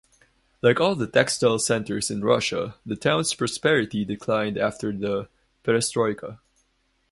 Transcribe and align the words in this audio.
Like 0.63 0.79
all 0.79 0.95
the 0.95 1.05
textile 1.05 1.59
centers 1.59 2.09
in 2.09 2.23
Russia, 2.23 2.73
the 2.83 2.95
town's 2.95 3.35
prosperity 3.35 4.03
declined 4.03 4.57
after 4.57 4.91
the 4.91 5.29
perestroika. 5.63 6.39